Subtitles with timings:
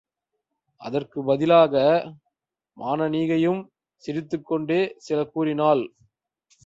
[0.81, 1.73] அதற்குப் பதிலாக
[2.77, 3.61] மானனீகையும்
[4.03, 5.83] சிரித்துக்கொண்டே சில கூறினாள்.